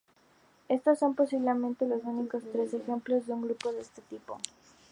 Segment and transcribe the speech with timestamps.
[0.67, 4.39] Estos son posiblemente los únicos tres ejemplos de un grupo de este tipo.